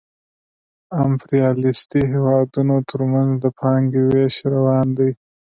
د 0.89 0.91
امپریالیستي 1.07 2.01
هېوادونو 2.13 2.75
ترمنځ 2.89 3.31
د 3.43 3.45
پانګې 3.59 4.01
وېش 4.09 4.35
روان 4.53 4.87
دی 4.97 5.11